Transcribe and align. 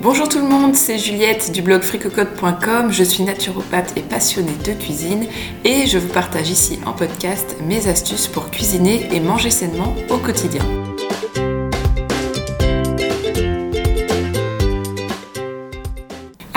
Bonjour 0.00 0.28
tout 0.28 0.38
le 0.38 0.46
monde, 0.46 0.76
c'est 0.76 0.96
Juliette 0.96 1.50
du 1.50 1.60
blog 1.60 1.82
fricocote.com. 1.82 2.92
Je 2.92 3.02
suis 3.02 3.24
naturopathe 3.24 3.94
et 3.96 4.02
passionnée 4.02 4.54
de 4.64 4.72
cuisine 4.72 5.26
et 5.64 5.86
je 5.86 5.98
vous 5.98 6.12
partage 6.12 6.50
ici 6.50 6.78
en 6.86 6.92
podcast 6.92 7.56
mes 7.66 7.88
astuces 7.88 8.28
pour 8.28 8.48
cuisiner 8.50 9.08
et 9.12 9.18
manger 9.18 9.50
sainement 9.50 9.96
au 10.08 10.18
quotidien. 10.18 10.62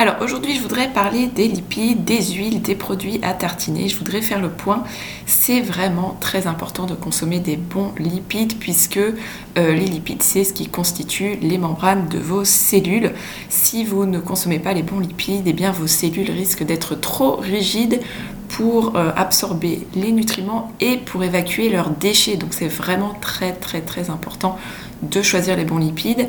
Alors 0.02 0.16
aujourd'hui 0.22 0.56
je 0.56 0.62
voudrais 0.62 0.88
parler 0.88 1.28
des 1.28 1.48
lipides, 1.48 2.04
des 2.04 2.24
huiles, 2.34 2.64
des 2.64 2.74
produits 2.74 3.20
à 3.22 3.36
tartiner. 3.36 3.88
Je 3.88 3.96
voudrais 3.96 4.24
faire 4.24 4.42
le 4.42 4.50
point. 4.50 4.84
C'est 5.28 5.62
vraiment 5.62 6.18
très 6.20 6.48
important 6.48 6.88
de 6.88 6.96
consommer 6.96 7.40
des 7.40 7.56
bons 7.56 7.94
lipides 8.00 8.58
puisque 8.58 8.98
euh, 8.98 9.14
les 9.56 9.86
lipides 9.86 10.24
c'est 10.24 10.44
ce 10.44 10.54
qui 10.54 10.66
constitue 10.70 11.36
les 11.44 11.60
membranes 11.60 12.08
de 12.08 12.18
vos 12.18 12.44
cellules. 12.46 13.12
Si 13.50 13.86
vous 13.86 14.08
ne 14.08 14.18
consommez 14.18 14.58
pas 14.58 14.74
les 14.74 14.82
bons 14.82 15.00
lipides, 15.00 15.44
eh 15.46 15.54
bien 15.54 15.72
vos 15.72 15.86
cellules 15.86 16.32
risquent 16.32 16.64
d'être 16.64 17.00
trop 17.00 17.36
rigides 17.36 18.02
pour 18.50 18.96
euh, 18.96 19.12
absorber 19.16 19.86
les 19.94 20.12
nutriments 20.12 20.72
et 20.80 20.98
pour 20.98 21.24
évacuer 21.24 21.70
leurs 21.70 21.92
déchets. 21.92 22.38
Donc 22.38 22.56
c'est 22.56 22.68
vraiment 22.68 23.14
très 23.22 23.54
très 23.54 23.82
très 23.82 24.10
important 24.10 24.58
de 25.04 25.22
choisir 25.22 25.56
les 25.58 25.64
bons 25.64 25.78
lipides. 25.78 26.28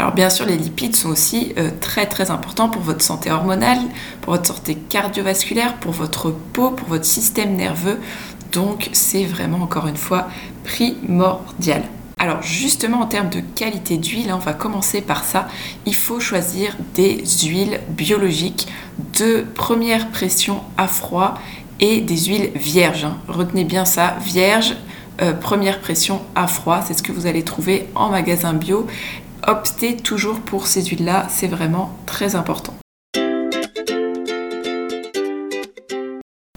Alors 0.00 0.14
bien 0.14 0.30
sûr, 0.30 0.46
les 0.46 0.56
lipides 0.56 0.96
sont 0.96 1.10
aussi 1.10 1.52
euh, 1.58 1.68
très 1.78 2.06
très 2.06 2.30
importants 2.30 2.70
pour 2.70 2.80
votre 2.80 3.02
santé 3.02 3.30
hormonale, 3.30 3.80
pour 4.22 4.32
votre 4.32 4.46
santé 4.46 4.74
cardiovasculaire, 4.74 5.74
pour 5.74 5.92
votre 5.92 6.30
peau, 6.30 6.70
pour 6.70 6.88
votre 6.88 7.04
système 7.04 7.54
nerveux. 7.54 8.00
Donc 8.50 8.88
c'est 8.94 9.24
vraiment 9.24 9.58
encore 9.58 9.88
une 9.88 9.98
fois 9.98 10.28
primordial. 10.64 11.82
Alors 12.16 12.40
justement 12.40 13.00
en 13.00 13.06
termes 13.06 13.28
de 13.28 13.40
qualité 13.40 13.98
d'huile, 13.98 14.30
hein, 14.30 14.38
on 14.40 14.42
va 14.42 14.54
commencer 14.54 15.02
par 15.02 15.22
ça. 15.22 15.48
Il 15.84 15.94
faut 15.94 16.18
choisir 16.18 16.78
des 16.94 17.22
huiles 17.42 17.78
biologiques 17.90 18.68
de 19.18 19.44
première 19.54 20.08
pression 20.08 20.62
à 20.78 20.88
froid 20.88 21.34
et 21.78 22.00
des 22.00 22.16
huiles 22.16 22.52
vierges. 22.54 23.04
Hein. 23.04 23.18
Retenez 23.28 23.64
bien 23.64 23.84
ça, 23.84 24.16
vierges, 24.22 24.76
euh, 25.22 25.34
première 25.34 25.80
pression 25.80 26.22
à 26.34 26.46
froid, 26.46 26.80
c'est 26.86 26.94
ce 26.94 27.02
que 27.02 27.12
vous 27.12 27.26
allez 27.26 27.42
trouver 27.42 27.88
en 27.94 28.08
magasin 28.08 28.54
bio 28.54 28.86
optez 29.46 29.96
toujours 29.96 30.40
pour 30.40 30.66
ces 30.66 30.84
huiles-là, 30.84 31.26
c'est 31.28 31.46
vraiment 31.46 31.96
très 32.06 32.34
important. 32.36 32.74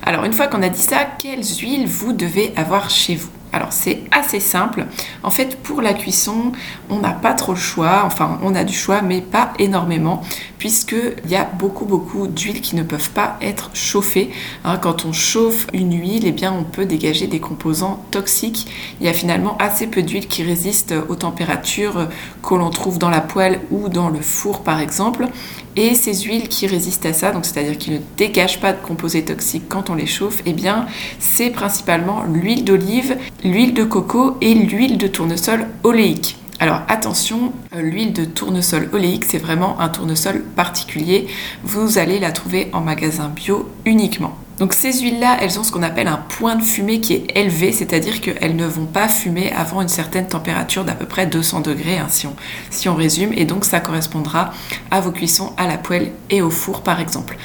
Alors 0.02 0.26
une 0.26 0.34
fois 0.34 0.48
qu'on 0.48 0.62
a 0.62 0.70
dit 0.70 0.82
ça, 0.82 1.06
quelles 1.18 1.44
huiles 1.44 1.88
vous 1.88 2.14
devez 2.14 2.54
avoir 2.56 2.90
chez 2.90 3.16
vous? 3.16 3.32
Alors 3.54 3.72
c'est 3.72 4.02
assez 4.12 4.40
simple. 4.40 4.86
En 5.22 5.30
fait 5.30 5.58
pour 5.62 5.82
la 5.82 5.94
cuisson, 5.94 6.52
on 6.90 7.00
n'a 7.00 7.12
pas 7.12 7.34
trop 7.34 7.54
le 7.54 7.60
choix, 7.60 8.04
enfin 8.06 8.40
on 8.44 8.56
a 8.56 8.64
du 8.64 8.74
choix 8.74 9.02
mais 9.02 9.22
pas 9.22 9.54
énormément 9.60 10.22
puisqu'il 10.58 11.30
y 11.30 11.36
a 11.36 11.44
beaucoup 11.44 11.86
beaucoup 11.86 12.28
d'huiles 12.28 12.62
qui 12.62 12.76
ne 12.76 12.84
peuvent 12.84 13.12
pas 13.12 13.38
être 13.42 13.70
chauffées. 13.74 14.32
Hein, 14.64 14.78
quand 14.78 15.06
on 15.06 15.14
chauffe 15.14 15.68
une 15.74 15.94
huile, 15.94 16.26
eh 16.26 16.32
bien 16.32 16.54
on 16.54 16.64
peut 16.64 16.86
dégager 16.86 17.28
des 17.28 17.40
composants 17.40 18.04
toxiques. 18.12 18.68
Il 19.00 19.06
y 19.06 19.10
a 19.10 19.14
finalement 19.14 19.58
assez 19.60 19.88
peu 19.88 20.02
d'huile 20.02 20.28
qui 20.28 20.44
résistent 20.44 20.96
aux 21.10 21.16
températures 21.16 22.08
que 22.42 22.56
l'on 22.56 22.70
trouve 22.70 22.98
dans 22.98 23.10
la 23.10 23.22
poêle 23.22 23.60
ou 23.72 23.90
dans 23.90 24.10
le 24.10 24.22
four 24.22 24.64
par 24.64 24.80
exemple. 24.80 25.28
Et 25.76 25.96
ces 25.96 26.14
huiles 26.14 26.50
qui 26.50 26.68
résistent 26.68 27.08
à 27.08 27.14
ça, 27.14 27.32
donc 27.32 27.46
c'est-à-dire 27.46 27.78
qui 27.78 27.92
ne 27.92 27.98
dégagent 28.18 28.60
pas 28.60 28.74
de 28.74 28.82
composés 28.82 29.26
toxiques 29.26 29.68
quand 29.68 29.90
on 29.90 29.96
les 29.96 30.06
chauffe, 30.06 30.42
eh 30.46 30.54
bien 30.54 30.86
c'est 31.20 31.50
principalement 31.50 32.24
l'huile 32.24 32.64
d'olive, 32.64 33.18
l'huile 33.44 33.74
de 33.74 33.84
coco 33.84 34.38
et 34.42 34.54
l'huile 34.54 34.98
de 34.98 35.08
tournesol 35.08 35.68
oléique. 35.84 36.38
Alors 36.60 36.82
attention, 36.88 37.52
euh, 37.76 37.82
l'huile 37.82 38.14
de 38.14 38.24
tournesol 38.24 38.88
oléique, 38.94 39.26
c'est 39.26 39.40
vraiment 39.40 39.80
un 39.80 39.90
tournesol 39.90 40.44
particulier. 40.56 41.28
Vous 41.64 41.98
allez 41.98 42.20
la 42.20 42.32
trouver 42.32 42.70
en 42.72 42.82
magasin 42.82 43.30
bio 43.30 43.68
uniquement. 43.86 44.38
Donc 44.60 44.74
ces 44.74 45.02
huiles-là, 45.02 45.38
elles 45.42 45.60
ont 45.60 45.64
ce 45.64 45.72
qu'on 45.72 45.84
appelle 45.84 46.08
un 46.08 46.18
point 46.18 46.56
de 46.56 46.62
fumée 46.62 47.02
qui 47.02 47.14
est 47.14 47.38
élevé, 47.38 47.72
c'est-à-dire 47.72 48.22
qu'elles 48.22 48.56
ne 48.56 48.66
vont 48.66 48.86
pas 48.86 49.08
fumer 49.08 49.52
avant 49.52 49.82
une 49.82 49.88
certaine 49.88 50.28
température 50.28 50.86
d'à 50.86 50.94
peu 50.94 51.06
près 51.06 51.26
200 51.26 51.62
degrés, 51.62 51.98
hein, 51.98 52.08
si, 52.10 52.28
on, 52.28 52.36
si 52.70 52.88
on 52.88 52.96
résume, 52.96 53.34
et 53.34 53.46
donc 53.46 53.66
ça 53.66 53.80
correspondra 53.80 54.52
à 54.92 55.02
vos 55.02 55.12
cuissons 55.12 55.54
à 55.58 55.68
la 55.68 55.78
poêle 55.78 56.12
et 56.30 56.42
au 56.42 56.52
four 56.52 56.82
par 56.82 57.00
exemple. 57.00 57.36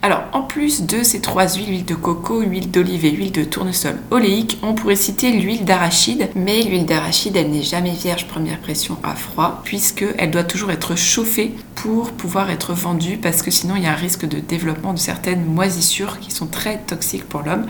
Alors, 0.00 0.22
en 0.32 0.42
plus 0.42 0.82
de 0.82 1.02
ces 1.02 1.20
trois 1.20 1.48
huiles, 1.48 1.70
huile 1.70 1.84
de 1.84 1.96
coco, 1.96 2.40
huile 2.40 2.70
d'olive 2.70 3.04
et 3.04 3.10
huile 3.10 3.32
de 3.32 3.42
tournesol 3.42 3.96
oléique, 4.12 4.56
on 4.62 4.72
pourrait 4.72 4.94
citer 4.94 5.32
l'huile 5.32 5.64
d'arachide, 5.64 6.30
mais 6.36 6.62
l'huile 6.62 6.86
d'arachide, 6.86 7.36
elle 7.36 7.50
n'est 7.50 7.64
jamais 7.64 7.90
vierge 7.90 8.28
première 8.28 8.60
pression 8.60 8.96
à 9.02 9.16
froid, 9.16 9.60
puisqu'elle 9.64 10.30
doit 10.30 10.44
toujours 10.44 10.70
être 10.70 10.96
chauffée 10.96 11.52
pour 11.74 12.12
pouvoir 12.12 12.48
être 12.50 12.74
vendue, 12.74 13.18
parce 13.18 13.42
que 13.42 13.50
sinon 13.50 13.74
il 13.74 13.82
y 13.82 13.86
a 13.86 13.92
un 13.92 13.96
risque 13.96 14.24
de 14.24 14.38
développement 14.38 14.92
de 14.92 15.00
certaines 15.00 15.44
moisissures 15.44 16.20
qui 16.20 16.30
sont 16.30 16.46
très 16.46 16.78
toxiques 16.78 17.28
pour 17.28 17.42
l'homme. 17.42 17.66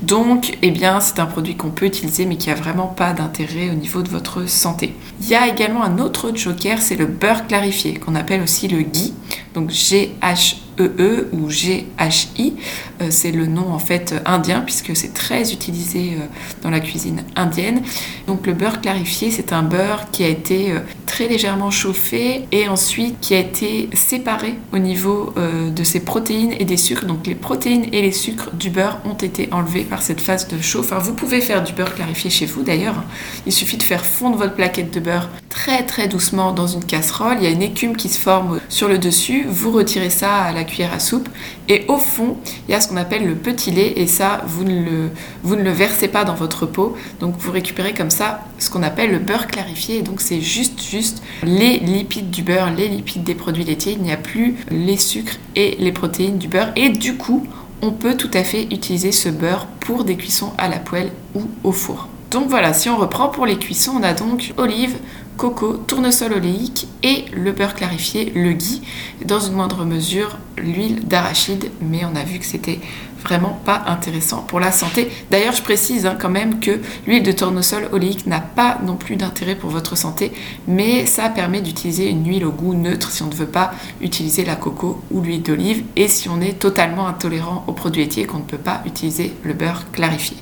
Donc, 0.00 0.56
eh 0.62 0.70
bien, 0.70 1.00
c'est 1.00 1.18
un 1.18 1.26
produit 1.26 1.56
qu'on 1.56 1.70
peut 1.70 1.86
utiliser, 1.86 2.24
mais 2.24 2.36
qui 2.36 2.50
a 2.50 2.54
vraiment 2.54 2.86
pas 2.86 3.12
d'intérêt 3.12 3.68
au 3.68 3.74
niveau 3.74 4.00
de 4.00 4.08
votre 4.08 4.48
santé. 4.48 4.94
Il 5.20 5.28
y 5.28 5.34
a 5.34 5.46
également 5.46 5.84
un 5.84 5.98
autre 5.98 6.32
joker, 6.34 6.80
c'est 6.80 6.96
le 6.96 7.06
beurre 7.06 7.46
clarifié, 7.46 7.94
qu'on 7.94 8.14
appelle 8.14 8.40
aussi 8.40 8.66
le 8.66 8.80
ghee, 8.80 9.12
donc 9.54 9.68
G-H 9.68 10.56
EE 10.78 10.90
e 10.98 11.28
ou 11.32 11.48
GHI. 11.48 12.54
Euh, 13.02 13.06
c'est 13.10 13.32
le 13.32 13.46
nom 13.46 13.72
en 13.72 13.78
fait 13.78 14.14
indien 14.24 14.60
puisque 14.60 14.96
c'est 14.96 15.12
très 15.12 15.52
utilisé 15.52 16.14
euh, 16.14 16.26
dans 16.62 16.70
la 16.70 16.80
cuisine 16.80 17.22
indienne. 17.34 17.82
Donc 18.26 18.46
le 18.46 18.54
beurre 18.54 18.80
clarifié, 18.80 19.30
c'est 19.30 19.52
un 19.52 19.62
beurre 19.62 20.10
qui 20.10 20.24
a 20.24 20.28
été 20.28 20.72
euh, 20.72 20.80
très 21.04 21.28
légèrement 21.28 21.70
chauffé 21.70 22.46
et 22.52 22.68
ensuite 22.68 23.20
qui 23.20 23.34
a 23.34 23.38
été 23.38 23.88
séparé 23.92 24.54
au 24.72 24.78
niveau 24.78 25.32
de 25.36 25.84
ses 25.84 26.00
protéines 26.00 26.52
et 26.58 26.64
des 26.64 26.76
sucres. 26.76 27.06
Donc 27.06 27.26
les 27.26 27.34
protéines 27.34 27.86
et 27.92 28.02
les 28.02 28.12
sucres 28.12 28.50
du 28.52 28.70
beurre 28.70 28.98
ont 29.04 29.14
été 29.14 29.48
enlevés 29.52 29.84
par 29.84 30.02
cette 30.02 30.20
phase 30.20 30.48
de 30.48 30.60
chauffe. 30.60 30.92
vous 30.92 31.14
pouvez 31.14 31.40
faire 31.40 31.62
du 31.62 31.72
beurre 31.72 31.94
clarifié 31.94 32.28
chez 32.30 32.46
vous 32.46 32.62
d'ailleurs. 32.62 33.02
Il 33.46 33.52
suffit 33.52 33.76
de 33.76 33.82
faire 33.82 34.04
fondre 34.04 34.36
votre 34.36 34.54
plaquette 34.54 34.92
de 34.92 35.00
beurre 35.00 35.28
très 35.56 35.84
très 35.84 36.06
doucement 36.06 36.52
dans 36.52 36.66
une 36.66 36.84
casserole. 36.84 37.38
Il 37.38 37.44
y 37.44 37.46
a 37.46 37.50
une 37.50 37.62
écume 37.62 37.96
qui 37.96 38.10
se 38.10 38.20
forme 38.20 38.60
sur 38.68 38.88
le 38.88 38.98
dessus. 38.98 39.46
Vous 39.48 39.72
retirez 39.72 40.10
ça 40.10 40.34
à 40.42 40.52
la 40.52 40.64
cuillère 40.64 40.92
à 40.92 40.98
soupe. 40.98 41.30
Et 41.70 41.86
au 41.88 41.96
fond, 41.96 42.36
il 42.68 42.72
y 42.72 42.74
a 42.74 42.80
ce 42.80 42.88
qu'on 42.88 42.98
appelle 42.98 43.26
le 43.26 43.34
petit 43.34 43.70
lait. 43.70 43.94
Et 43.96 44.06
ça, 44.06 44.42
vous 44.46 44.64
ne, 44.64 44.82
le, 44.82 45.10
vous 45.42 45.56
versez 45.56 46.08
pas 46.08 46.24
dans 46.24 46.34
votre 46.34 46.66
pot. 46.66 46.94
Donc 47.20 47.36
vous 47.38 47.50
récupérez 47.50 47.94
comme 47.94 48.10
ça 48.10 48.44
ce 48.58 48.68
qu'on 48.68 48.82
appelle 48.82 49.10
le 49.10 49.18
beurre 49.18 49.46
clarifié. 49.46 49.96
Et 49.96 50.02
donc 50.02 50.20
c'est 50.20 50.42
juste, 50.42 50.82
juste 50.82 51.22
les 51.42 51.78
lipides 51.78 52.30
du 52.30 52.42
beurre, 52.42 52.70
les 52.70 52.88
lipides 52.88 53.24
des 53.24 53.34
produits 53.34 53.64
laitiers. 53.64 53.92
Il 53.92 54.02
n'y 54.02 54.12
a 54.12 54.18
plus 54.18 54.56
les 54.70 54.98
sucres 54.98 55.38
et 55.56 55.76
les 55.78 55.92
protéines 55.92 56.36
du 56.36 56.48
beurre. 56.48 56.72
Et 56.76 56.90
du 56.90 57.16
coup, 57.16 57.46
on 57.80 57.92
peut 57.92 58.14
tout 58.14 58.30
à 58.34 58.44
fait 58.44 58.64
utiliser 58.64 59.10
ce 59.10 59.30
beurre 59.30 59.66
pour 59.80 60.04
des 60.04 60.16
cuissons 60.16 60.52
à 60.58 60.68
la 60.68 60.78
poêle 60.78 61.10
ou 61.34 61.44
au 61.64 61.72
four. 61.72 62.08
Donc 62.30 62.48
voilà, 62.48 62.72
si 62.72 62.88
on 62.88 62.96
reprend 62.96 63.28
pour 63.28 63.46
les 63.46 63.56
cuissons, 63.56 63.92
on 63.98 64.02
a 64.02 64.12
donc 64.12 64.52
olive, 64.56 64.96
coco, 65.36 65.74
tournesol 65.74 66.32
oléique 66.32 66.88
et 67.02 67.26
le 67.32 67.52
beurre 67.52 67.74
clarifié, 67.74 68.32
le 68.34 68.52
ghee, 68.52 68.82
dans 69.24 69.40
une 69.40 69.54
moindre 69.54 69.84
mesure 69.84 70.38
l'huile 70.58 71.06
d'arachide, 71.06 71.70
mais 71.80 72.02
on 72.04 72.16
a 72.16 72.24
vu 72.24 72.38
que 72.38 72.44
c'était 72.44 72.80
vraiment 73.22 73.58
pas 73.64 73.82
intéressant 73.86 74.42
pour 74.42 74.60
la 74.60 74.70
santé. 74.70 75.10
D'ailleurs, 75.30 75.54
je 75.54 75.62
précise 75.62 76.06
hein, 76.06 76.16
quand 76.20 76.30
même 76.30 76.60
que 76.60 76.80
l'huile 77.06 77.22
de 77.22 77.32
tournesol 77.32 77.88
oléique 77.92 78.26
n'a 78.26 78.40
pas 78.40 78.78
non 78.84 78.96
plus 78.96 79.16
d'intérêt 79.16 79.56
pour 79.56 79.70
votre 79.70 79.96
santé, 79.96 80.32
mais 80.68 81.06
ça 81.06 81.28
permet 81.28 81.60
d'utiliser 81.60 82.08
une 82.08 82.26
huile 82.26 82.44
au 82.44 82.52
goût 82.52 82.74
neutre 82.74 83.10
si 83.10 83.22
on 83.22 83.26
ne 83.26 83.34
veut 83.34 83.46
pas 83.46 83.72
utiliser 84.00 84.44
la 84.44 84.56
coco 84.56 85.02
ou 85.10 85.20
l'huile 85.20 85.42
d'olive 85.42 85.84
et 85.96 86.08
si 86.08 86.28
on 86.28 86.40
est 86.40 86.58
totalement 86.58 87.08
intolérant 87.08 87.64
aux 87.66 87.72
produits 87.72 88.02
laitiers 88.02 88.26
qu'on 88.26 88.38
ne 88.38 88.42
peut 88.42 88.58
pas 88.58 88.82
utiliser 88.86 89.32
le 89.42 89.54
beurre 89.54 89.90
clarifié. 89.92 90.36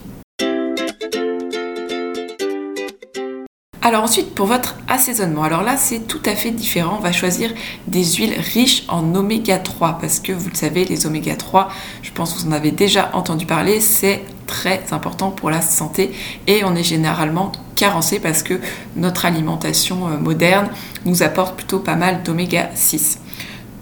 Alors 3.87 4.03
ensuite, 4.03 4.35
pour 4.35 4.47
votre 4.47 4.77
assaisonnement, 4.89 5.43
alors 5.43 5.63
là 5.63 5.77
c'est 5.77 6.09
tout 6.09 6.23
à 6.25 6.35
fait 6.35 6.51
différent. 6.51 6.97
On 6.99 7.03
va 7.03 7.13
choisir 7.13 7.51
des 7.87 8.03
huiles 8.03 8.33
riches 8.55 8.85
en 8.89 9.15
oméga 9.15 9.59
3 9.59 9.99
parce 10.01 10.21
que 10.21 10.33
vous 10.33 10.49
le 10.49 10.55
savez, 10.55 10.87
les 10.87 11.05
oméga 11.05 11.37
3, 11.37 11.69
je 12.01 12.11
pense 12.11 12.33
que 12.33 12.39
vous 12.39 12.49
en 12.49 12.53
avez 12.53 12.71
déjà 12.71 13.11
entendu 13.13 13.45
parler, 13.45 13.81
c'est 13.81 14.23
très 14.47 14.83
important 14.91 15.31
pour 15.31 15.51
la 15.51 15.61
santé 15.61 16.13
et 16.47 16.65
on 16.65 16.75
est 16.75 16.83
généralement 16.83 17.53
carencé 17.77 18.21
parce 18.21 18.43
que 18.43 18.59
notre 18.97 19.27
alimentation 19.27 20.09
euh, 20.09 20.17
moderne 20.17 20.71
nous 21.05 21.23
apporte 21.23 21.55
plutôt 21.55 21.81
pas 21.81 21.95
mal 21.95 22.23
d'oméga 22.23 22.71
6. 22.75 23.19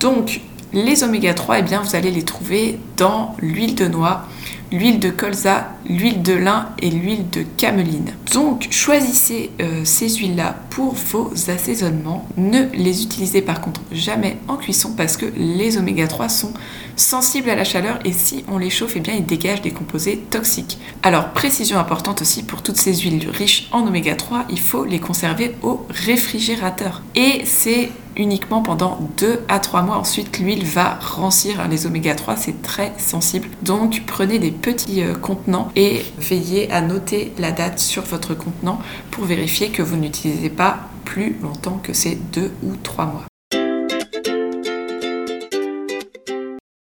Donc 0.00 0.40
les 0.72 1.04
oméga 1.04 1.32
3, 1.32 1.60
eh 1.60 1.62
bien, 1.62 1.80
vous 1.80 1.94
allez 1.94 2.10
les 2.10 2.24
trouver 2.24 2.80
dans 2.96 3.36
l'huile 3.38 3.76
de 3.76 3.86
noix, 3.86 4.24
l'huile 4.72 4.98
de 4.98 5.10
colza, 5.10 5.68
l'huile 5.86 6.22
de 6.22 6.32
lin 6.32 6.70
et 6.80 6.90
l'huile 6.90 7.28
de 7.30 7.44
cameline. 7.56 8.12
Donc 8.32 8.68
choisissez 8.70 9.50
euh, 9.60 9.82
ces 9.84 10.08
huiles-là 10.08 10.56
pour 10.70 10.94
vos 10.94 11.30
assaisonnements. 11.48 12.26
Ne 12.38 12.64
les 12.72 13.02
utilisez 13.02 13.42
par 13.42 13.60
contre 13.60 13.82
jamais 13.92 14.38
en 14.48 14.56
cuisson 14.56 14.94
parce 14.96 15.16
que 15.16 15.26
les 15.36 15.76
oméga 15.76 16.08
3 16.08 16.28
sont 16.28 16.54
sensibles 16.96 17.50
à 17.50 17.54
la 17.54 17.64
chaleur 17.64 17.98
et 18.04 18.12
si 18.12 18.44
on 18.48 18.58
les 18.58 18.70
chauffe, 18.70 18.94
eh 18.96 19.00
bien 19.00 19.14
ils 19.14 19.26
dégagent 19.26 19.62
des 19.62 19.70
composés 19.70 20.18
toxiques. 20.30 20.78
Alors 21.02 21.30
précision 21.30 21.78
importante 21.78 22.22
aussi 22.22 22.42
pour 22.42 22.62
toutes 22.62 22.78
ces 22.78 22.94
huiles 22.94 23.28
riches 23.28 23.68
en 23.72 23.86
oméga 23.86 24.14
3, 24.14 24.46
il 24.50 24.60
faut 24.60 24.84
les 24.84 25.00
conserver 25.00 25.54
au 25.62 25.86
réfrigérateur. 25.90 27.02
Et 27.14 27.42
c'est 27.44 27.90
uniquement 28.16 28.62
pendant 28.62 28.98
2 29.18 29.40
à 29.48 29.58
3 29.58 29.82
mois. 29.82 29.96
Ensuite, 29.96 30.38
l'huile 30.38 30.64
va 30.64 30.98
rancir. 31.00 31.66
Les 31.68 31.86
oméga 31.86 32.14
3, 32.14 32.36
c'est 32.36 32.62
très 32.62 32.92
sensible. 32.98 33.48
Donc, 33.62 34.02
prenez 34.06 34.38
des 34.38 34.50
petits 34.50 35.02
euh, 35.02 35.14
contenants 35.14 35.70
et 35.76 36.02
veillez 36.18 36.70
à 36.70 36.80
noter 36.80 37.32
la 37.38 37.52
date 37.52 37.78
sur 37.78 38.02
votre 38.02 38.34
contenant 38.34 38.78
pour 39.10 39.24
vérifier 39.24 39.70
que 39.70 39.82
vous 39.82 39.96
n'utilisez 39.96 40.50
pas 40.50 40.80
plus 41.04 41.36
longtemps 41.42 41.80
que 41.82 41.92
ces 41.92 42.16
2 42.16 42.52
ou 42.62 42.76
3 42.82 43.06
mois. 43.06 43.24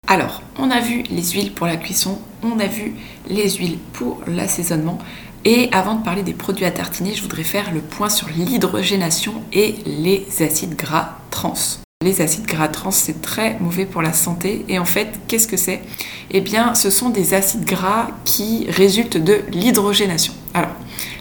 Alors, 0.08 0.42
on 0.60 0.70
a 0.70 0.82
vu 0.82 1.04
les 1.10 1.24
huiles 1.24 1.54
pour 1.54 1.68
la 1.68 1.78
cuisson, 1.78 2.20
on 2.44 2.60
a 2.60 2.68
vu 2.68 2.96
les 3.30 3.50
huiles 3.52 3.78
pour 3.94 4.20
l'assaisonnement. 4.28 4.98
Et 5.44 5.70
avant 5.72 5.96
de 5.96 6.04
parler 6.04 6.22
des 6.22 6.34
produits 6.34 6.66
à 6.66 6.72
tartiner, 6.72 7.16
je 7.16 7.22
voudrais 7.24 7.44
faire 7.44 7.74
le 7.74 7.82
point 7.82 8.10
sur 8.10 8.28
l'hydrogénation 8.30 9.34
et 9.52 9.76
les 9.88 10.28
acides 10.42 10.76
gras 10.76 11.18
trans. 11.32 11.56
Les 12.04 12.22
acides 12.22 12.46
gras 12.46 12.68
trans, 12.68 12.92
c'est 12.92 13.22
très 13.22 13.58
mauvais 13.60 13.86
pour 13.86 14.04
la 14.04 14.14
santé. 14.14 14.66
Et 14.70 14.78
en 14.78 14.86
fait, 14.86 15.20
qu'est-ce 15.28 15.48
que 15.48 15.58
c'est? 15.58 15.82
Eh 16.30 16.42
bien, 16.42 16.76
ce 16.76 16.92
sont 16.92 17.10
des 17.10 17.34
acides 17.34 17.66
gras 17.66 18.10
qui 18.24 18.68
résultent 18.70 19.18
de 19.18 19.42
l'hydrogénation. 19.52 20.34
Alors, 20.54 20.72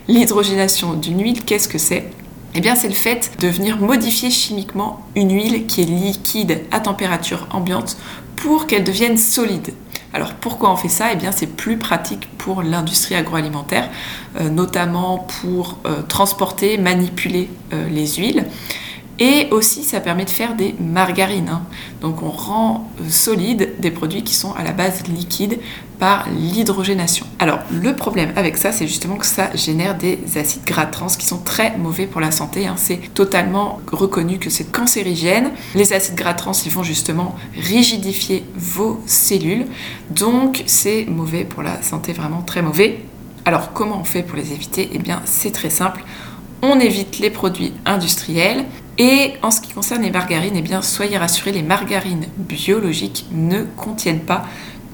l'hydrogénation 0.06 0.94
d'une 0.94 1.22
huile, 1.22 1.42
qu'est-ce 1.44 1.68
que 1.68 1.78
c'est? 1.78 2.10
Eh 2.54 2.60
bien, 2.60 2.74
c'est 2.74 2.88
le 2.88 2.94
fait 2.94 3.32
de 3.40 3.48
venir 3.48 3.78
modifier 3.78 4.30
chimiquement 4.30 5.06
une 5.14 5.32
huile 5.32 5.66
qui 5.66 5.80
est 5.80 5.86
liquide 5.86 6.62
à 6.72 6.80
température 6.80 7.46
ambiante 7.52 7.96
pour 8.36 8.66
qu'elle 8.66 8.84
devienne 8.84 9.16
solide. 9.16 9.72
Alors 10.12 10.34
pourquoi 10.34 10.72
on 10.72 10.76
fait 10.76 10.88
ça? 10.88 11.12
Eh 11.12 11.16
bien 11.16 11.32
c'est 11.32 11.46
plus 11.46 11.76
pratique 11.76 12.28
pour 12.36 12.62
l'industrie 12.62 13.14
agroalimentaire, 13.14 13.88
euh, 14.40 14.48
notamment 14.48 15.26
pour 15.40 15.78
euh, 15.86 16.02
transporter, 16.02 16.78
manipuler 16.78 17.48
euh, 17.72 17.88
les 17.88 18.06
huiles. 18.06 18.44
Et 19.22 19.48
aussi, 19.50 19.84
ça 19.84 20.00
permet 20.00 20.24
de 20.24 20.30
faire 20.30 20.54
des 20.54 20.74
margarines. 20.80 21.50
Hein. 21.50 21.62
Donc, 22.00 22.22
on 22.22 22.30
rend 22.30 22.90
euh, 23.00 23.08
solide 23.10 23.74
des 23.78 23.90
produits 23.90 24.24
qui 24.24 24.34
sont 24.34 24.54
à 24.54 24.64
la 24.64 24.72
base 24.72 25.06
liquides 25.08 25.60
par 25.98 26.26
l'hydrogénation. 26.30 27.26
Alors, 27.38 27.58
le 27.70 27.94
problème 27.94 28.32
avec 28.36 28.56
ça, 28.56 28.72
c'est 28.72 28.86
justement 28.86 29.16
que 29.16 29.26
ça 29.26 29.54
génère 29.54 29.98
des 29.98 30.18
acides 30.36 30.64
gras 30.64 30.86
trans 30.86 31.08
qui 31.08 31.26
sont 31.26 31.36
très 31.36 31.76
mauvais 31.76 32.06
pour 32.06 32.22
la 32.22 32.30
santé. 32.30 32.66
Hein. 32.66 32.76
C'est 32.78 33.12
totalement 33.12 33.82
reconnu 33.92 34.38
que 34.38 34.48
c'est 34.48 34.72
cancérigène. 34.72 35.50
Les 35.74 35.92
acides 35.92 36.14
gras 36.14 36.32
trans, 36.32 36.52
ils 36.64 36.72
vont 36.72 36.82
justement 36.82 37.36
rigidifier 37.54 38.44
vos 38.56 39.02
cellules. 39.04 39.66
Donc, 40.08 40.62
c'est 40.64 41.04
mauvais 41.04 41.44
pour 41.44 41.62
la 41.62 41.82
santé, 41.82 42.14
vraiment 42.14 42.40
très 42.40 42.62
mauvais. 42.62 43.04
Alors, 43.44 43.74
comment 43.74 44.00
on 44.00 44.04
fait 44.04 44.22
pour 44.22 44.38
les 44.38 44.52
éviter? 44.54 44.88
Eh 44.94 44.98
bien, 44.98 45.20
c'est 45.26 45.50
très 45.50 45.70
simple 45.70 46.02
on 46.62 46.78
évite 46.78 47.18
les 47.18 47.30
produits 47.30 47.72
industriels. 47.86 48.64
Et 48.98 49.34
en 49.42 49.50
ce 49.50 49.60
qui 49.60 49.72
concerne 49.72 50.02
les 50.02 50.10
margarines, 50.10 50.56
eh 50.56 50.62
bien, 50.62 50.82
soyez 50.82 51.16
rassurés, 51.16 51.52
les 51.52 51.62
margarines 51.62 52.26
biologiques 52.36 53.26
ne 53.32 53.64
contiennent 53.76 54.20
pas 54.20 54.44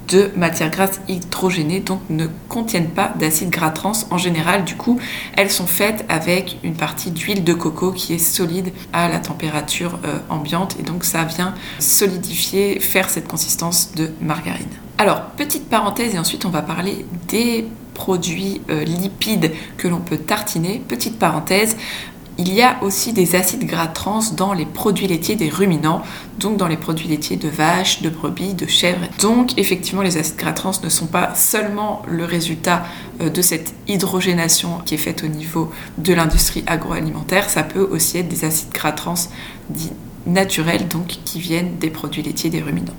de 0.08 0.30
matières 0.36 0.70
grasses 0.70 1.00
hydrogénées, 1.08 1.80
donc 1.80 2.00
ne 2.10 2.26
contiennent 2.48 2.90
pas 2.90 3.12
d'acides 3.18 3.50
gras 3.50 3.70
trans 3.70 3.92
en 4.10 4.18
général. 4.18 4.64
Du 4.64 4.76
coup, 4.76 4.98
elles 5.36 5.50
sont 5.50 5.66
faites 5.66 6.04
avec 6.08 6.58
une 6.62 6.74
partie 6.74 7.10
d'huile 7.10 7.44
de 7.44 7.54
coco 7.54 7.92
qui 7.92 8.14
est 8.14 8.18
solide 8.18 8.72
à 8.92 9.08
la 9.08 9.18
température 9.18 9.98
euh, 10.04 10.18
ambiante 10.28 10.76
et 10.78 10.82
donc 10.82 11.04
ça 11.04 11.24
vient 11.24 11.54
solidifier, 11.78 12.80
faire 12.80 13.10
cette 13.10 13.28
consistance 13.28 13.92
de 13.94 14.10
margarine. 14.20 14.68
Alors, 14.98 15.22
petite 15.36 15.68
parenthèse 15.68 16.14
et 16.14 16.18
ensuite 16.18 16.44
on 16.44 16.50
va 16.50 16.62
parler 16.62 17.04
des 17.28 17.66
produits 17.94 18.60
euh, 18.70 18.84
lipides 18.84 19.52
que 19.78 19.88
l'on 19.88 20.00
peut 20.00 20.18
tartiner. 20.18 20.82
Petite 20.86 21.18
parenthèse, 21.18 21.76
il 22.38 22.52
y 22.52 22.62
a 22.62 22.82
aussi 22.82 23.12
des 23.12 23.34
acides 23.34 23.64
gras 23.64 23.86
trans 23.86 24.20
dans 24.36 24.52
les 24.52 24.66
produits 24.66 25.06
laitiers 25.06 25.36
des 25.36 25.48
ruminants, 25.48 26.02
donc 26.38 26.56
dans 26.56 26.68
les 26.68 26.76
produits 26.76 27.08
laitiers 27.08 27.36
de 27.36 27.48
vaches, 27.48 28.02
de 28.02 28.10
brebis, 28.10 28.54
de 28.54 28.66
chèvres. 28.66 29.06
Donc 29.20 29.58
effectivement, 29.58 30.02
les 30.02 30.18
acides 30.18 30.36
gras 30.36 30.52
trans 30.52 30.72
ne 30.82 30.88
sont 30.88 31.06
pas 31.06 31.34
seulement 31.34 32.02
le 32.06 32.24
résultat 32.24 32.84
euh, 33.20 33.30
de 33.30 33.42
cette 33.42 33.74
hydrogénation 33.88 34.80
qui 34.84 34.94
est 34.94 34.98
faite 34.98 35.24
au 35.24 35.28
niveau 35.28 35.70
de 35.98 36.12
l'industrie 36.12 36.64
agroalimentaire, 36.66 37.48
ça 37.48 37.62
peut 37.62 37.88
aussi 37.90 38.18
être 38.18 38.28
des 38.28 38.44
acides 38.44 38.72
gras 38.72 38.92
trans 38.92 39.14
dits 39.70 39.92
naturels, 40.26 40.88
donc 40.88 41.06
qui 41.24 41.40
viennent 41.40 41.78
des 41.78 41.90
produits 41.90 42.22
laitiers 42.22 42.50
des 42.50 42.60
ruminants. 42.60 42.96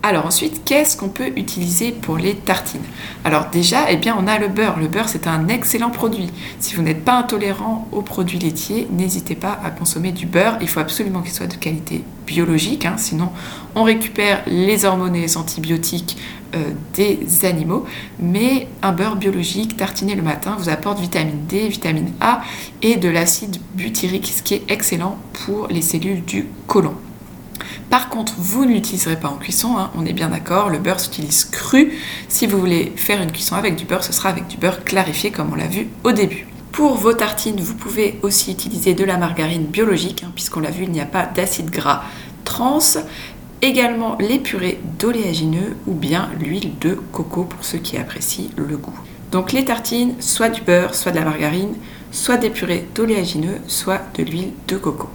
Alors 0.00 0.26
ensuite, 0.26 0.62
qu'est-ce 0.64 0.96
qu'on 0.96 1.08
peut 1.08 1.32
utiliser 1.36 1.90
pour 1.90 2.18
les 2.18 2.36
tartines? 2.36 2.84
Alors 3.24 3.48
déjà, 3.50 3.90
eh 3.90 3.96
bien, 3.96 4.16
on 4.16 4.28
a 4.28 4.38
le 4.38 4.46
beurre. 4.46 4.78
Le 4.78 4.86
beurre, 4.86 5.08
c'est 5.08 5.26
un 5.26 5.48
excellent 5.48 5.90
produit. 5.90 6.30
Si 6.60 6.76
vous 6.76 6.82
n'êtes 6.82 7.04
pas 7.04 7.18
intolérant 7.18 7.88
aux 7.90 8.02
produits 8.02 8.38
laitiers, 8.38 8.86
n'hésitez 8.92 9.34
pas 9.34 9.58
à 9.64 9.70
consommer 9.70 10.12
du 10.12 10.26
beurre. 10.26 10.56
Il 10.60 10.68
faut 10.68 10.78
absolument 10.78 11.20
qu'il 11.20 11.32
soit 11.32 11.48
de 11.48 11.56
qualité 11.56 12.04
biologique, 12.26 12.84
hein. 12.84 12.94
sinon 12.96 13.30
on 13.74 13.82
récupère 13.82 14.42
les 14.46 14.84
hormones 14.84 15.16
et 15.16 15.20
les 15.20 15.36
antibiotiques 15.36 16.16
euh, 16.54 16.70
des 16.94 17.44
animaux. 17.44 17.84
Mais 18.20 18.68
un 18.82 18.92
beurre 18.92 19.16
biologique 19.16 19.76
tartiné 19.76 20.14
le 20.14 20.22
matin 20.22 20.54
vous 20.58 20.68
apporte 20.68 21.00
vitamine 21.00 21.44
D, 21.48 21.68
vitamine 21.68 22.12
A 22.20 22.42
et 22.82 22.96
de 22.96 23.08
l'acide 23.08 23.56
butyrique, 23.74 24.28
ce 24.28 24.42
qui 24.42 24.54
est 24.54 24.70
excellent 24.70 25.18
pour 25.44 25.66
les 25.66 25.82
cellules 25.82 26.24
du 26.24 26.46
côlon. 26.68 26.94
Par 27.90 28.08
contre, 28.08 28.34
vous 28.38 28.64
ne 28.64 28.72
l'utiliserez 28.72 29.18
pas 29.18 29.28
en 29.28 29.36
cuisson, 29.36 29.76
hein, 29.78 29.90
on 29.96 30.04
est 30.06 30.12
bien 30.12 30.28
d'accord, 30.28 30.70
le 30.70 30.78
beurre 30.78 31.00
s'utilise 31.00 31.44
cru. 31.44 31.92
Si 32.28 32.46
vous 32.46 32.58
voulez 32.58 32.92
faire 32.96 33.22
une 33.22 33.32
cuisson 33.32 33.56
avec 33.56 33.76
du 33.76 33.84
beurre, 33.84 34.04
ce 34.04 34.12
sera 34.12 34.28
avec 34.28 34.46
du 34.46 34.56
beurre 34.56 34.84
clarifié 34.84 35.30
comme 35.30 35.52
on 35.52 35.56
l'a 35.56 35.66
vu 35.66 35.88
au 36.04 36.12
début. 36.12 36.46
Pour 36.72 36.94
vos 36.94 37.12
tartines, 37.12 37.60
vous 37.60 37.74
pouvez 37.74 38.18
aussi 38.22 38.52
utiliser 38.52 38.94
de 38.94 39.04
la 39.04 39.16
margarine 39.16 39.64
biologique, 39.64 40.22
hein, 40.24 40.32
puisqu'on 40.34 40.60
l'a 40.60 40.70
vu, 40.70 40.84
il 40.84 40.90
n'y 40.90 41.00
a 41.00 41.06
pas 41.06 41.26
d'acide 41.26 41.70
gras 41.70 42.02
trans. 42.44 42.78
Également 43.60 44.16
les 44.20 44.38
purées 44.38 44.78
d'oléagineux 45.00 45.76
ou 45.88 45.94
bien 45.94 46.30
l'huile 46.38 46.78
de 46.80 46.96
coco 47.10 47.42
pour 47.42 47.64
ceux 47.64 47.78
qui 47.78 47.96
apprécient 47.96 48.50
le 48.56 48.76
goût. 48.76 48.96
Donc 49.32 49.52
les 49.52 49.64
tartines, 49.64 50.14
soit 50.20 50.48
du 50.48 50.62
beurre, 50.62 50.94
soit 50.94 51.10
de 51.10 51.16
la 51.16 51.24
margarine, 51.24 51.74
soit 52.12 52.36
des 52.36 52.50
purées 52.50 52.86
d'oléagineux, 52.94 53.58
soit 53.66 54.00
de 54.16 54.22
l'huile 54.22 54.52
de 54.68 54.76
coco. 54.76 55.08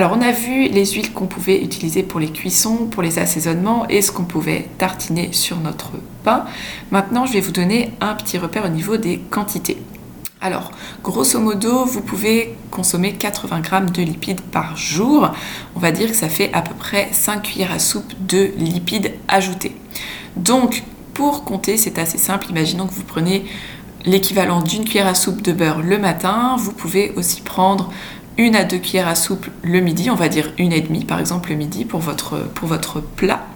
Alors 0.00 0.16
on 0.16 0.22
a 0.22 0.32
vu 0.32 0.66
les 0.68 0.86
huiles 0.86 1.12
qu'on 1.12 1.26
pouvait 1.26 1.62
utiliser 1.62 2.02
pour 2.02 2.20
les 2.20 2.32
cuissons, 2.32 2.86
pour 2.86 3.02
les 3.02 3.18
assaisonnements 3.18 3.86
et 3.90 4.00
ce 4.00 4.10
qu'on 4.12 4.24
pouvait 4.24 4.66
tartiner 4.78 5.28
sur 5.32 5.58
notre 5.58 5.90
pain. 6.24 6.46
Maintenant 6.90 7.26
je 7.26 7.34
vais 7.34 7.42
vous 7.42 7.52
donner 7.52 7.92
un 8.00 8.14
petit 8.14 8.38
repère 8.38 8.64
au 8.64 8.70
niveau 8.70 8.96
des 8.96 9.18
quantités. 9.18 9.76
Alors, 10.40 10.70
grosso 11.04 11.38
modo, 11.38 11.84
vous 11.84 12.00
pouvez 12.00 12.56
consommer 12.70 13.12
80 13.12 13.60
grammes 13.60 13.90
de 13.90 14.00
lipides 14.00 14.40
par 14.40 14.74
jour. 14.74 15.32
On 15.76 15.80
va 15.80 15.92
dire 15.92 16.08
que 16.08 16.16
ça 16.16 16.30
fait 16.30 16.50
à 16.54 16.62
peu 16.62 16.74
près 16.74 17.10
5 17.12 17.42
cuillères 17.42 17.72
à 17.72 17.78
soupe 17.78 18.14
de 18.26 18.52
lipides 18.56 19.12
ajoutés. 19.28 19.76
Donc, 20.34 20.82
pour 21.12 21.44
compter, 21.44 21.76
c'est 21.76 21.98
assez 21.98 22.16
simple. 22.16 22.46
Imaginons 22.48 22.86
que 22.86 22.94
vous 22.94 23.04
prenez 23.04 23.44
l'équivalent 24.06 24.62
d'une 24.62 24.86
cuillère 24.86 25.08
à 25.08 25.14
soupe 25.14 25.42
de 25.42 25.52
beurre 25.52 25.82
le 25.82 25.98
matin. 25.98 26.56
Vous 26.58 26.72
pouvez 26.72 27.12
aussi 27.16 27.42
prendre 27.42 27.90
une 28.38 28.56
à 28.56 28.64
deux 28.64 28.78
cuillères 28.78 29.08
à 29.08 29.14
soupe 29.14 29.46
le 29.62 29.80
midi, 29.80 30.10
on 30.10 30.14
va 30.14 30.28
dire 30.28 30.52
une 30.58 30.72
et 30.72 30.80
demie 30.80 31.04
par 31.04 31.20
exemple 31.20 31.50
le 31.50 31.56
midi 31.56 31.84
pour 31.84 32.00
votre, 32.00 32.38
pour 32.54 32.68
votre 32.68 33.00
plat. 33.00 33.46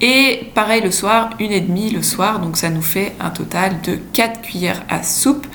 Et 0.00 0.50
pareil 0.54 0.82
le 0.82 0.90
soir, 0.90 1.30
une 1.40 1.52
et 1.52 1.60
demie 1.60 1.90
le 1.90 2.02
soir, 2.02 2.40
donc 2.40 2.56
ça 2.56 2.70
nous 2.70 2.82
fait 2.82 3.14
un 3.20 3.30
total 3.30 3.80
de 3.82 3.98
4 4.12 4.42
cuillères 4.42 4.82
à 4.88 5.02
soupe. 5.02 5.46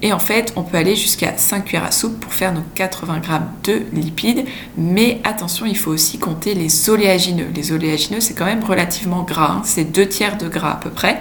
Et 0.00 0.12
en 0.12 0.20
fait, 0.20 0.52
on 0.54 0.62
peut 0.62 0.76
aller 0.76 0.94
jusqu'à 0.94 1.36
5 1.36 1.64
cuillères 1.64 1.86
à 1.86 1.90
soupe 1.90 2.20
pour 2.20 2.32
faire 2.32 2.52
nos 2.52 2.62
80 2.76 3.18
grammes 3.18 3.50
de 3.64 3.82
lipides. 3.92 4.44
Mais 4.76 5.20
attention, 5.24 5.66
il 5.66 5.76
faut 5.76 5.90
aussi 5.90 6.18
compter 6.18 6.54
les 6.54 6.88
oléagineux. 6.88 7.48
Les 7.52 7.72
oléagineux, 7.72 8.20
c'est 8.20 8.34
quand 8.34 8.44
même 8.44 8.62
relativement 8.62 9.24
gras, 9.24 9.56
hein. 9.58 9.62
c'est 9.64 9.84
2 9.84 10.06
tiers 10.06 10.36
de 10.36 10.48
gras 10.48 10.72
à 10.72 10.76
peu 10.76 10.90
près. 10.90 11.20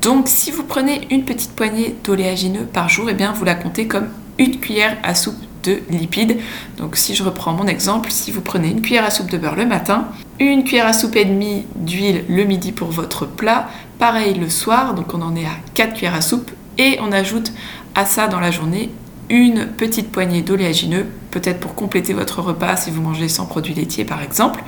Donc 0.00 0.28
si 0.28 0.50
vous 0.50 0.62
prenez 0.62 1.06
une 1.10 1.24
petite 1.26 1.52
poignée 1.52 1.94
d'oléagineux 2.04 2.64
par 2.64 2.88
jour, 2.88 3.08
et 3.08 3.12
eh 3.12 3.14
bien 3.14 3.32
vous 3.32 3.44
la 3.44 3.54
comptez 3.54 3.86
comme 3.86 4.08
une 4.38 4.58
cuillère 4.58 4.96
à 5.02 5.14
soupe 5.14 5.36
de 5.62 5.80
lipides. 5.90 6.38
Donc 6.78 6.96
si 6.96 7.14
je 7.14 7.22
reprends 7.22 7.52
mon 7.52 7.66
exemple, 7.66 8.10
si 8.10 8.30
vous 8.30 8.40
prenez 8.40 8.68
une 8.68 8.82
cuillère 8.82 9.04
à 9.04 9.10
soupe 9.10 9.30
de 9.30 9.38
beurre 9.38 9.56
le 9.56 9.66
matin, 9.66 10.08
une 10.38 10.64
cuillère 10.64 10.86
à 10.86 10.92
soupe 10.92 11.16
et 11.16 11.24
demie 11.24 11.64
d'huile 11.76 12.24
le 12.28 12.44
midi 12.44 12.72
pour 12.72 12.90
votre 12.90 13.26
plat, 13.26 13.68
pareil 13.98 14.34
le 14.34 14.48
soir, 14.48 14.94
donc 14.94 15.14
on 15.14 15.22
en 15.22 15.36
est 15.36 15.44
à 15.44 15.56
4 15.74 15.94
cuillères 15.94 16.14
à 16.14 16.20
soupe, 16.20 16.50
et 16.78 16.98
on 17.02 17.12
ajoute 17.12 17.52
à 17.94 18.06
ça 18.06 18.28
dans 18.28 18.40
la 18.40 18.50
journée 18.50 18.90
une 19.28 19.66
petite 19.66 20.10
poignée 20.10 20.42
d'oléagineux, 20.42 21.06
peut-être 21.30 21.60
pour 21.60 21.74
compléter 21.74 22.14
votre 22.14 22.40
repas 22.40 22.76
si 22.76 22.90
vous 22.90 23.00
mangez 23.00 23.28
sans 23.28 23.46
produits 23.46 23.74
laitiers 23.74 24.04
par 24.04 24.22
exemple, 24.22 24.62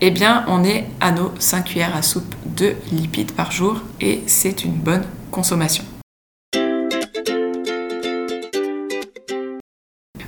eh 0.00 0.10
bien 0.10 0.44
on 0.46 0.62
est 0.62 0.86
à 1.00 1.10
nos 1.10 1.32
5 1.38 1.64
cuillères 1.64 1.96
à 1.96 2.02
soupe 2.02 2.34
de 2.46 2.74
lipides 2.92 3.32
par 3.32 3.50
jour 3.50 3.80
et 4.00 4.22
c'est 4.26 4.64
une 4.64 4.74
bonne 4.74 5.04
consommation. 5.30 5.84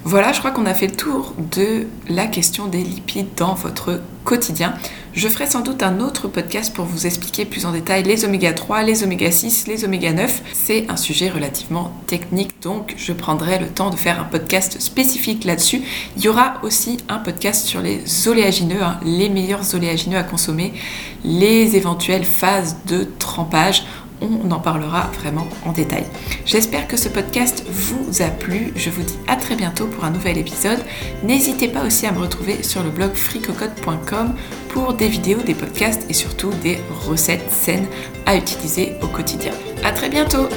Voilà, 0.09 0.33
je 0.33 0.39
crois 0.39 0.53
qu'on 0.53 0.67
a 0.67 0.75
fait 0.75 0.87
le 0.87 0.95
tour 0.95 1.35
de 1.51 1.89
la 2.09 2.29
question 2.29 2.67
des 2.67 2.85
lipides 2.85 3.35
dans 3.37 3.55
votre 3.55 4.01
quotidien. 4.23 4.73
Je 5.15 5.27
ferai 5.27 5.47
sans 5.47 5.63
doute 5.63 5.83
un 5.83 5.99
autre 5.99 6.29
podcast 6.29 6.73
pour 6.73 6.85
vous 6.85 7.07
expliquer 7.07 7.45
plus 7.45 7.67
en 7.67 7.73
détail 7.73 8.05
les 8.05 8.25
oméga 8.25 8.53
3, 8.53 8.85
les 8.85 9.03
oméga 9.03 9.33
6, 9.33 9.67
les 9.67 9.85
oméga 9.85 10.13
9. 10.13 10.43
C'est 10.53 10.89
un 10.89 10.97
sujet 10.97 11.29
relativement 11.29 11.91
technique, 12.07 12.53
donc 12.63 12.95
je 12.97 13.13
prendrai 13.13 13.59
le 13.59 13.67
temps 13.67 13.91
de 13.91 13.97
faire 13.97 14.21
un 14.21 14.25
podcast 14.25 14.81
spécifique 14.81 15.43
là-dessus. 15.43 15.83
Il 16.17 16.23
y 16.23 16.29
aura 16.29 16.55
aussi 16.63 16.99
un 17.09 17.19
podcast 17.19 17.67
sur 17.67 17.81
les 17.81 18.29
oléagineux, 18.29 18.85
hein, 18.85 19.01
les 19.05 19.29
meilleurs 19.29 19.75
oléagineux 19.75 20.19
à 20.19 20.23
consommer, 20.23 20.73
les 21.25 21.75
éventuelles 21.75 22.25
phases 22.25 22.77
de 22.87 23.09
trempage 23.19 23.83
on 24.20 24.50
en 24.50 24.61
parlera 24.61 25.11
vraiment 25.20 25.46
en 25.64 25.73
détail. 25.73 26.04
J'espère 26.44 26.88
que 26.88 26.96
ce 26.96 27.08
podcast 27.08 27.64
vous 27.68 28.23
a 28.23 28.28
plu. 28.28 28.73
Je 28.76 28.90
vous 28.90 29.02
dis 29.02 29.18
à 29.26 29.37
très 29.37 29.56
bientôt 29.56 29.87
pour 29.87 30.04
un 30.04 30.11
nouvel 30.11 30.38
épisode. 30.38 30.78
N'hésitez 31.23 31.68
pas 31.68 31.85
aussi 31.85 32.06
à 32.06 32.12
me 32.12 32.18
retrouver 32.18 32.62
sur 32.62 32.82
le 32.82 32.90
blog 32.90 33.14
freecocotte.com 33.14 34.35
pour 34.68 34.94
des 34.94 35.08
vidéos, 35.08 35.40
des 35.40 35.54
podcasts 35.54 36.08
et 36.08 36.14
surtout 36.14 36.50
des 36.62 36.78
recettes 37.06 37.50
saines 37.50 37.87
à 38.26 38.37
utiliser 38.37 38.94
au 39.02 39.06
quotidien. 39.06 39.52
À 39.85 39.92
très 39.92 40.08
bientôt! 40.08 40.49